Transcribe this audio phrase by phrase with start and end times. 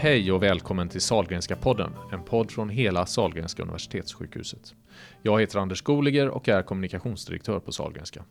[0.00, 4.74] Hej och välkommen till Salgrenska podden, en podd från hela Salgrenska universitetssjukhuset.
[5.22, 8.24] Jag heter Anders Goliger och är kommunikationsdirektör på Salgrenska.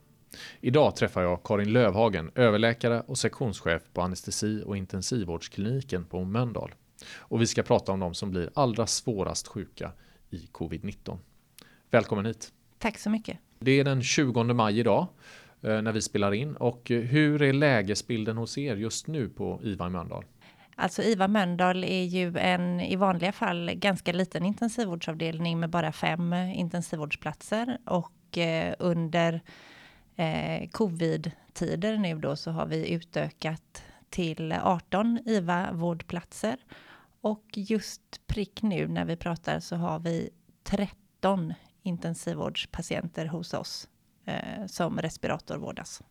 [0.61, 6.75] Idag träffar jag Karin Lövhagen, överläkare och sektionschef på anestesi och intensivvårdskliniken på Mölndal.
[7.17, 9.91] Och vi ska prata om de som blir allra svårast sjuka
[10.29, 11.17] i covid-19.
[11.91, 12.51] Välkommen hit!
[12.79, 13.37] Tack så mycket!
[13.59, 15.07] Det är den 20 maj idag
[15.61, 19.87] eh, när vi spelar in och hur är lägesbilden hos er just nu på IVA
[19.87, 20.25] i Mölndal?
[20.79, 26.33] Alltså IVA Mölndal är ju en i vanliga fall ganska liten intensivvårdsavdelning med bara fem
[26.33, 29.41] intensivvårdsplatser och eh, under
[30.15, 36.57] eh, covid-tider nu då så har vi utökat till 18 IVA-vårdplatser
[37.21, 40.29] och just prick nu när vi pratar så har vi
[40.63, 41.53] 13
[41.83, 43.89] intensivvårdspatienter hos oss
[44.25, 46.01] eh, som respiratorvårdas.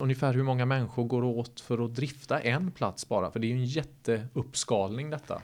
[0.00, 3.30] Ungefär hur många människor går åt för att drifta en plats bara?
[3.30, 5.42] För det är ju en jätteuppskalning detta.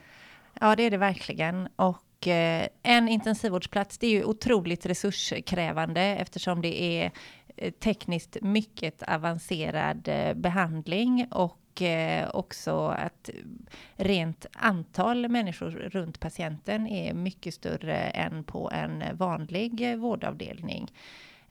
[0.60, 1.68] Ja, det är det verkligen.
[1.76, 7.10] Och eh, en intensivvårdsplats, det är ju otroligt resurskrävande eftersom det är
[7.56, 11.62] eh, tekniskt mycket avancerad eh, behandling och
[12.32, 13.30] också att
[13.96, 20.90] rent antal människor runt patienten är mycket större än på en vanlig vårdavdelning.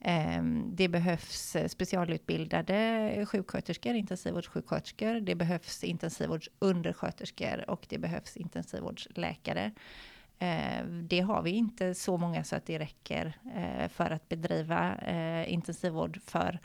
[0.08, 5.20] Ehm, det behövs specialutbildade sjuksköterskor, intensivvårdssjuksköterskor.
[5.20, 9.72] Det behövs intensivvårdsundersköterskor och det behövs intensivvårdsläkare.
[10.39, 14.95] Ehm, det har vi inte så många så att det räcker eh, för att bedriva
[14.95, 16.59] eh, intensivvård för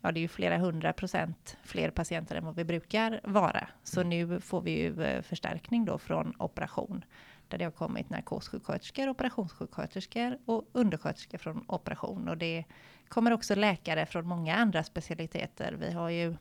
[0.00, 3.68] ja, det är ju flera hundra procent fler patienter än vad vi brukar vara.
[3.82, 4.10] Så mm.
[4.10, 7.04] nu får vi ju eh, förstärkning då från operation
[7.48, 12.28] där det har kommit narkossjuksköterskor, operationssjuksköterskor och undersköterskor från operation.
[12.28, 12.64] Och det
[13.08, 15.72] kommer också läkare från många andra specialiteter.
[15.72, 16.36] Vi har ju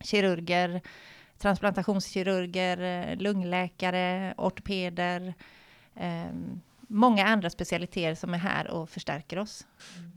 [0.00, 0.80] kirurger,
[1.38, 5.34] transplantationskirurger, lungläkare, ortopeder,
[5.94, 6.32] eh,
[6.92, 9.66] många andra specialiteter som är här och förstärker oss.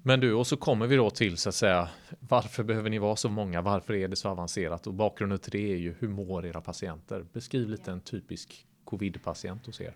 [0.03, 1.90] Men du, och så kommer vi då till så att säga,
[2.20, 3.62] varför behöver ni vara så många?
[3.62, 4.88] Varför är det så avancerat?
[4.88, 7.26] Och bakgrunden till det är ju, hur mår era patienter?
[7.34, 9.94] Beskriv lite en typisk covid-patient hos er.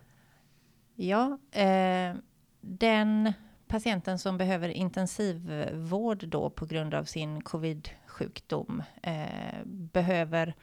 [1.02, 2.16] Ja, eh,
[2.62, 3.34] den
[3.68, 10.54] patienten som behöver intensivvård då på grund av sin covid-sjukdom eh, behöver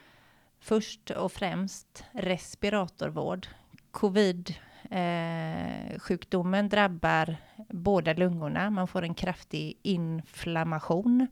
[0.60, 3.46] först och främst respiratorvård.
[3.90, 7.36] Covid-sjukdomen eh, drabbar
[7.68, 8.70] båda lungorna.
[8.70, 11.26] Man får en kraftig inflammation.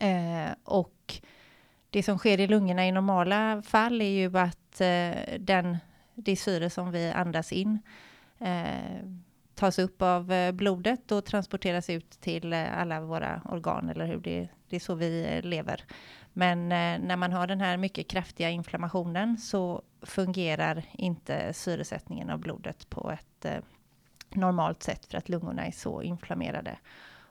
[0.00, 1.14] Eh, och
[1.90, 5.76] det som sker i lungorna i normala fall är ju att eh, den
[6.22, 7.78] det syre som vi andas in
[8.38, 9.04] eh,
[9.54, 14.20] tas upp av eh, blodet och transporteras ut till eh, alla våra organ, eller hur?
[14.20, 15.84] Det, det är så vi eh, lever.
[16.32, 22.90] Men när man har den här mycket kraftiga inflammationen så fungerar inte syresättningen av blodet
[22.90, 23.46] på ett
[24.28, 26.78] normalt sätt för att lungorna är så inflammerade.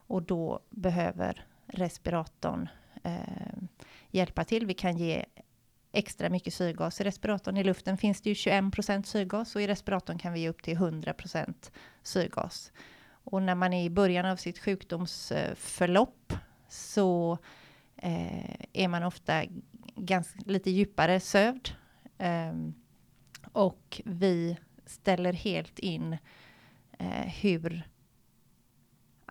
[0.08, 2.70] Och då behöver respiratorn
[3.04, 3.64] eh,
[4.12, 4.66] hjälpa till.
[4.66, 5.26] Vi kan ge
[5.92, 7.02] extra mycket syrgas.
[7.02, 10.40] I respiratorn i luften finns det ju 21 procent syrgas och i respiratorn kan vi
[10.40, 11.72] ge upp till 100 procent
[12.04, 12.72] syrgas.
[13.24, 16.34] Och när man är i början av sitt sjukdomsförlopp
[16.70, 17.38] så
[17.96, 19.44] eh, är man ofta
[19.96, 21.70] ganska, lite djupare sövd.
[22.18, 22.54] Eh,
[23.52, 26.18] och vi ställer helt in
[27.00, 27.84] eh, hur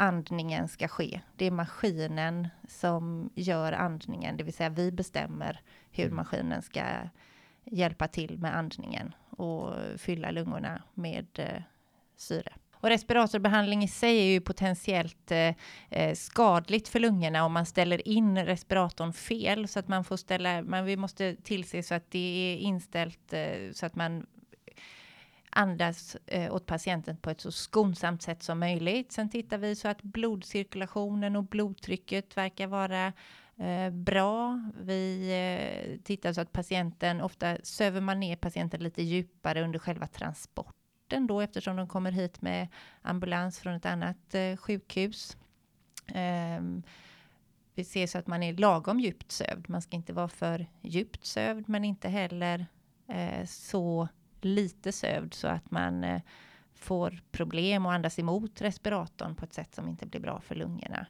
[0.01, 1.21] andningen ska ske.
[1.37, 5.61] Det är maskinen som gör andningen, det vill säga vi bestämmer
[5.91, 6.17] hur mm.
[6.17, 6.83] maskinen ska
[7.65, 11.63] hjälpa till med andningen och fylla lungorna med eh,
[12.17, 12.53] syre.
[12.81, 15.55] Och respiratorbehandling i sig är ju potentiellt eh,
[15.91, 20.63] eh, skadligt för lungorna om man ställer in respiratorn fel så att man får ställa,
[20.63, 24.27] man, vi måste tillse så att det är inställt eh, så att man
[25.59, 29.13] andas eh, åt patienten på ett så skonsamt sätt som möjligt.
[29.13, 33.13] Sen tittar vi så att blodcirkulationen och blodtrycket verkar vara
[33.57, 34.61] eh, bra.
[34.81, 40.07] Vi eh, tittar så att patienten, ofta söver man ner patienten lite djupare under själva
[40.07, 42.69] transporten då eftersom de kommer hit med
[43.03, 45.37] ambulans från ett annat eh, sjukhus.
[46.15, 46.83] Ehm,
[47.75, 49.69] vi ser så att man är lagom djupt sövd.
[49.69, 52.67] Man ska inte vara för djupt sövd men inte heller
[53.09, 54.09] eh, så
[54.45, 56.21] lite sövd så att man eh,
[56.75, 61.07] får problem att andas emot respiratorn på ett sätt som inte blir bra för lungorna.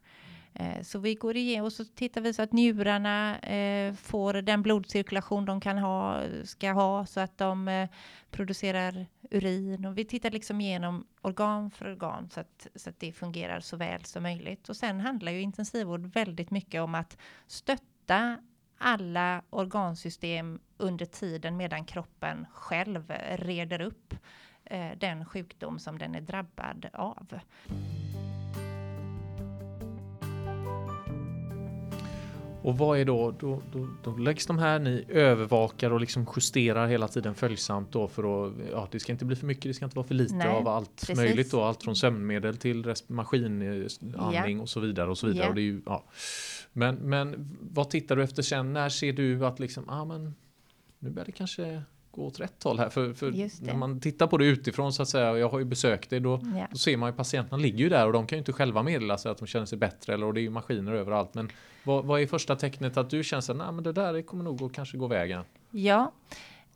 [0.54, 4.62] Eh, så vi går igenom och så tittar vi så att njurarna eh, får den
[4.62, 7.88] blodcirkulation de kan ha, ska ha så att de eh,
[8.30, 13.12] producerar urin och vi tittar liksom igenom organ för organ så att, så att det
[13.12, 14.68] fungerar så väl som möjligt.
[14.68, 17.16] Och sen handlar ju intensivvård väldigt mycket om att
[17.46, 18.38] stötta
[18.78, 24.14] alla organsystem under tiden medan kroppen själv reder upp
[24.64, 27.40] eh, den sjukdom som den är drabbad av.
[32.62, 36.86] Och vad är då, då, då, då läggs de här, ni övervakar och liksom justerar
[36.86, 39.84] hela tiden följsamt då för att, ja det ska inte bli för mycket, det ska
[39.84, 41.16] inte vara för lite Nej, av allt precis.
[41.16, 44.62] möjligt då, allt från sömnmedel till maskinandning Ja.
[44.62, 45.44] och så vidare och så vidare.
[45.44, 45.48] Ja.
[45.48, 46.04] Och det är ju, ja.
[46.78, 48.72] Men, men vad tittar du efter sen?
[48.72, 50.34] När ser du att liksom, ah, men
[50.98, 52.88] nu börjar det kanske gå åt rätt håll här.
[52.88, 53.30] För, för
[53.64, 56.18] när man tittar på det utifrån så att säga, och jag har ju besökt det,
[56.18, 56.66] då, Ja.
[56.70, 59.18] då ser man ju patienterna ligger ju där och de kan ju inte själva meddela
[59.18, 61.34] sig att de känner sig bättre eller och det är ju maskiner överallt.
[61.34, 61.50] Men
[61.84, 64.72] vad, vad är första tecknet att du känner att men det där kommer nog att
[64.72, 65.42] kanske gå vägen?
[65.70, 66.12] Ja,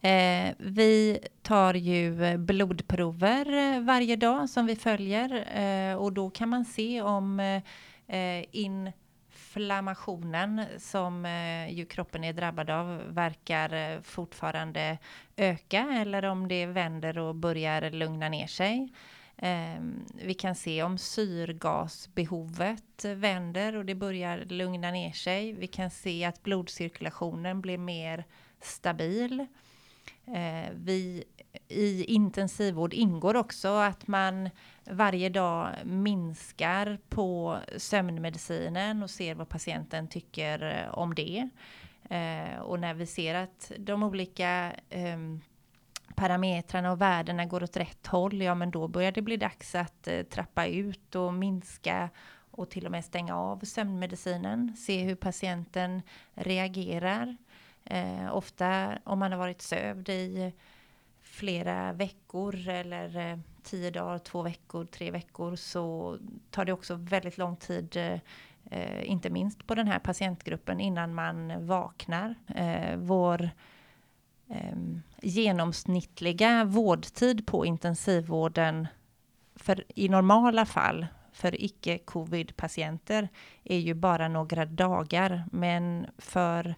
[0.01, 5.47] eh, vi tar ju blodprover eh, varje dag som vi följer
[5.91, 8.45] eh, och då kan man se om eh, eh,
[9.33, 14.99] inflammationen som eh, ju kroppen är drabbad av verkar eh, fortfarande
[15.37, 18.93] öka eller om det vänder och börjar lugna ner sig.
[19.37, 25.53] Ehm, vi kan se om syrgasbehovet vänder och det börjar lugna ner sig.
[25.53, 28.25] Vi kan se att blodcirkulationen blir mer
[28.61, 29.47] stabil.
[30.27, 31.25] Eh, vi,
[31.69, 34.51] I intensivvård ingår också att man
[34.85, 41.49] varje dag minskar på sömnmedicinen och ser vad patienten tycker eh, om det.
[42.11, 45.41] Eh, och när vi ser att de olika ehm,
[46.15, 50.09] parametrarna och värdena går åt rätt håll, ja men då börjar det bli dags att
[50.09, 52.11] eh, trappa ut och minska
[52.51, 54.77] och till och med stänga av sömnmedicinen.
[54.77, 56.03] Se hur patienten
[56.35, 57.37] reagerar.
[57.85, 60.53] Eh, ofta om man har varit sövd i
[61.23, 66.19] flera veckor eller eh, tio dagar, två veckor, tre veckor så
[66.51, 68.19] tar det också väldigt lång tid eh,
[68.71, 72.35] eh, inte minst på den här patientgruppen innan man vaknar.
[72.55, 73.51] Eh, vår
[74.49, 74.77] eh,
[75.23, 78.89] genomsnittliga vårdtid på intensivvården
[79.55, 83.29] för, i normala fall för icke-covid-patienter
[83.65, 85.45] är ju bara några dagar.
[85.53, 86.75] Men för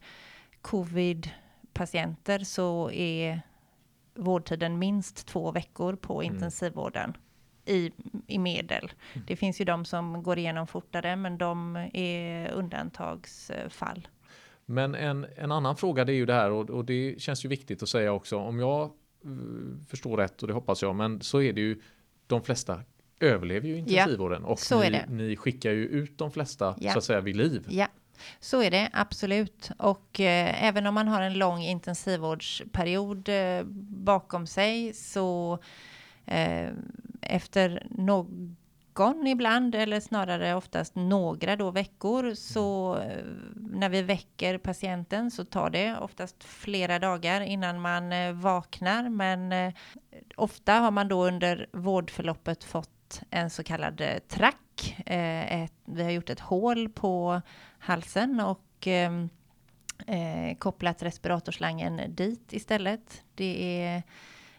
[0.65, 3.41] covid-patienter så är
[4.15, 6.35] vårdtiden minst två veckor på Mm.
[6.35, 7.17] intensivvården
[7.67, 7.93] i,
[8.27, 8.93] i medel.
[9.15, 9.27] Mm.
[9.27, 14.09] Det finns ju de som går igenom fortare, men de är undantagsfall.
[14.67, 17.49] Men en, en annan fråga det är ju det här och, och det känns ju
[17.49, 18.91] viktigt att säga också om jag eh,
[19.89, 21.81] förstår rätt och det hoppas jag men så är det ju
[22.27, 22.81] de flesta
[23.21, 26.93] överlever ju intensivvården och så är ni, ni skickar ju ut de flesta Ja.
[26.93, 27.67] så att säga vid liv.
[27.71, 27.87] Ja,
[28.41, 29.71] så är det absolut.
[29.79, 33.63] Och eh, även om man har en lång intensivvårdsperiod eh,
[34.05, 35.59] bakom sig så
[36.27, 36.69] eh,
[37.23, 43.25] efter någon ibland, eller snarare oftast några då veckor, så eh,
[43.57, 49.09] när vi väcker patienten så tar det oftast flera dagar innan man eh, vaknar.
[49.09, 49.73] Men eh,
[50.37, 54.57] ofta har man då under vårdförloppet fått en så kallad eh, track.
[55.05, 57.43] Eh, ett, vi har gjort ett hål på
[57.79, 59.13] halsen och eh,
[60.07, 63.23] eh, kopplat respiratorslangen dit istället.
[63.35, 64.03] Det är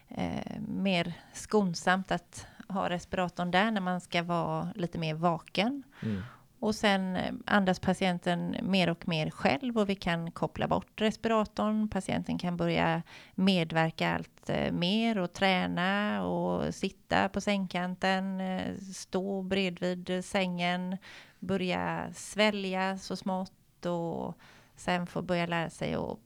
[0.08, 5.82] eh, mer skonsamt att ha respiratorn där när man ska vara lite mer vaken.
[6.02, 6.22] Mm.
[6.58, 11.88] Och sen eh, andas patienten mer och mer själv och vi kan koppla bort respiratorn.
[11.88, 13.02] Patienten kan börja
[13.34, 20.96] medverka allt eh, mer och träna och sitta på sängkanten, eh, stå bredvid sängen,
[21.40, 24.34] börja svälja så smått och
[24.76, 26.18] sen få börja lära sig att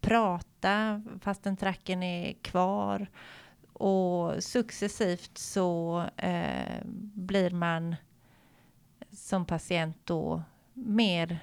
[0.00, 3.06] prata fastän tracken är kvar.
[3.72, 6.82] Och successivt så eh,
[7.14, 7.96] blir man
[9.24, 11.38] som patient då mer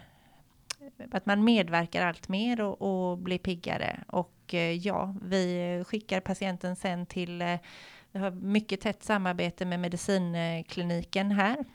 [1.12, 4.04] att man medverkar allt mer och, och blir piggare.
[4.08, 7.60] Och eh, ja, vi skickar patienten sen till, eh,
[8.12, 11.66] vi har mycket tätt samarbete med medicinkliniken här,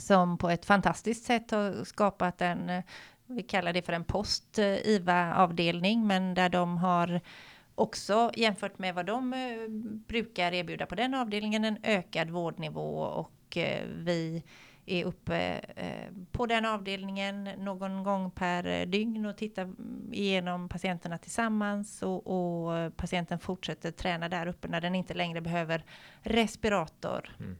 [0.00, 2.84] som på ett fantastiskt sätt har skapat en, eh,
[3.26, 7.20] vi kallar det för en post-IVA-avdelning, men där de har
[7.74, 9.34] också jämfört med vad de
[10.06, 13.56] brukar erbjuda på den avdelningen en ökad vårdnivå och
[13.96, 14.42] vi
[14.86, 15.36] är uppe
[15.76, 19.70] eh, på den avdelningen någon gång per eh, dygn och tittar
[20.12, 25.84] igenom patienterna tillsammans och, och patienten fortsätter träna där uppe när den inte längre behöver
[26.20, 27.36] respirator.
[27.40, 27.56] Mm.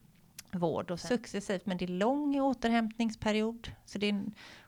[0.55, 3.69] Vård och successivt, men det är lång återhämtningsperiod.
[3.85, 4.25] Så det är,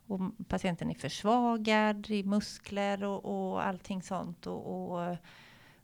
[0.06, 4.46] och patienten är försvagad i muskler och, och allting sånt.
[4.46, 5.16] Och, och eh,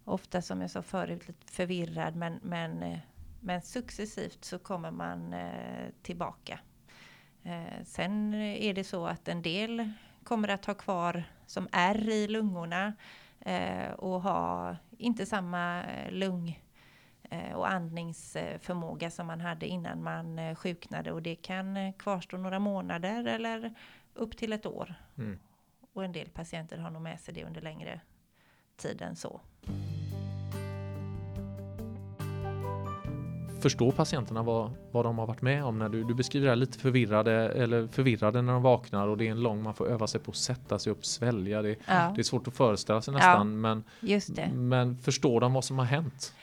[0.04, 2.98] ofta som jag sa förut lite förvirrad men, men,
[3.40, 6.58] men successivt så kommer man eh, tillbaka.
[7.42, 9.92] Eh, sen är det så att en del
[10.24, 12.94] kommer att ha kvar som ärr i lungorna
[13.40, 16.62] eh, och ha inte samma lung
[17.54, 23.74] och andningsförmåga som man hade innan man sjuknade och det kan kvarstå några månader eller
[24.14, 24.94] upp till ett år.
[25.18, 25.38] Mm.
[25.92, 28.00] Och en del patienter har nog med sig det under längre
[28.76, 29.40] tid än så.
[33.62, 35.78] Förstår patienterna vad, vad de har varit med om?
[35.78, 39.26] När du, du beskriver det här lite förvirrade, eller förvirrade när de vaknar och det
[39.26, 41.62] är en lång, man får öva sig på att sätta sig upp, svälja.
[41.62, 42.12] Det, ja.
[42.14, 43.62] det är svårt att föreställa sig nästan.
[43.62, 43.82] Ja,
[44.44, 46.34] men, men förstår de vad som har hänt?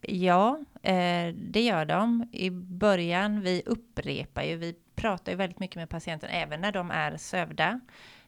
[0.00, 2.28] Ja, eh, det gör de.
[2.32, 6.90] I början, vi upprepar ju, vi pratar ju väldigt mycket med patienten även när de
[6.90, 7.80] är sövda.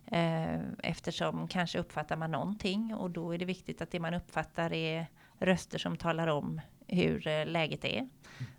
[0.06, 4.72] Eh, eftersom kanske uppfattar man någonting och då är det viktigt att det man uppfattar
[4.72, 5.06] är
[5.38, 8.08] röster som talar om hur eh, läget är.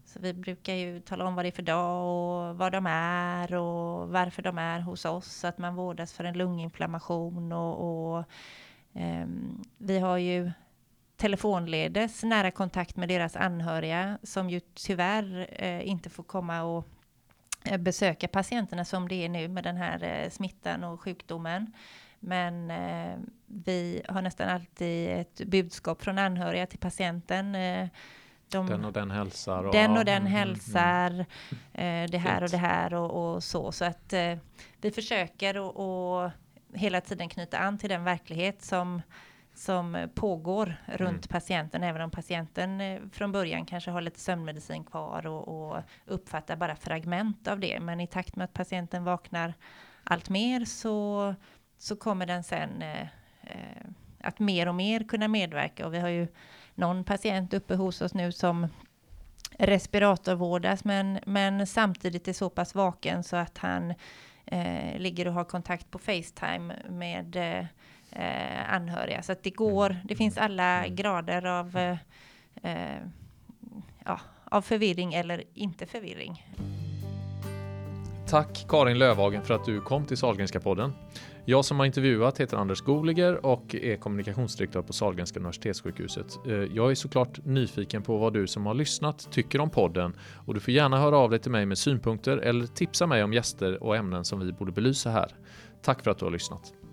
[0.06, 3.56] Så vi brukar ju tala om vad det är för dag och vad de är
[3.56, 5.46] och varför de är hos oss.
[5.46, 8.26] Att man vårdas för en lunginflammation och, och
[8.94, 10.52] um, vi har ju
[11.18, 16.88] telefonledes nära kontakt med deras anhöriga som ju tyvärr eh, inte får komma och
[17.66, 21.74] eh, besöka patienterna som det är nu med den här eh, smittan och sjukdomen.
[22.20, 27.56] Men eh, vi har nästan alltid ett budskap från anhöriga till patienten.
[27.56, 27.88] Eh,
[28.50, 29.64] de, den och den hälsar.
[29.64, 31.26] Och, den och den mm, mm hälsar.
[31.74, 33.72] Mm, det här och det här och, och så.
[33.72, 34.38] Så att eh,
[34.82, 36.32] vi försöker och,
[36.74, 39.02] hela tiden knyta an till den verklighet som
[39.54, 41.22] som pågår runt mm.
[41.30, 46.76] patienten, även om patienten från början kanske har lite sömnmedicin kvar och, och uppfattar bara
[46.76, 47.80] fragment av det.
[47.80, 49.54] Men i takt med att patienten vaknar
[50.04, 51.36] allt mer så
[51.78, 52.84] så kommer den sen
[54.22, 55.86] att mer och mer kunna medverka.
[55.86, 56.28] Och vi har ju
[56.76, 58.68] någon patient uppe hos oss nu som
[59.58, 63.94] respiratorvårdas, men, men samtidigt är så pass vaken så att han
[64.46, 67.36] eh, ligger och har kontakt på Facetime med
[68.12, 69.24] eh, anhöriga.
[69.24, 70.08] Så att det går, mm.
[70.08, 70.96] det finns alla mm.
[70.96, 71.98] grader av, eh,
[72.64, 73.02] eh,
[74.06, 76.44] ja, av förvirring eller inte förvirring.
[78.28, 80.94] Tack Karin Lövhagen för att du kom till Sahlgrenska podden.
[81.46, 86.40] Jag som har intervjuat heter Anders Goliger och är kommunikationsdirektör på Sahlgrenska Universitetssjukhuset.
[86.48, 90.14] Eh, jag är såklart nyfiken på vad du som har lyssnat tycker om podden
[90.46, 93.34] och du får gärna höra av dig till mig med synpunkter eller tipsa mig om
[93.34, 95.32] gäster och ämnen som vi borde belysa här.
[95.82, 96.85] Tack för att du har lyssnat.